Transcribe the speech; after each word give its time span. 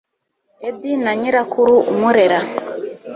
edi 0.67 0.91
na 1.03 1.11
nyirakuru 1.19 1.73
umurera 1.91 2.39